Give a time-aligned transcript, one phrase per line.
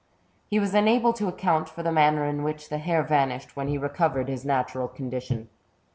[0.49, 3.77] He was unable to account for the manner in which the hair vanished when he
[3.77, 5.45] recovered his natural con dition.